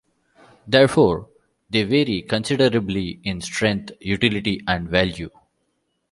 [0.67, 1.29] Therefore,
[1.69, 5.29] they vary considerably in strength, utility, and value.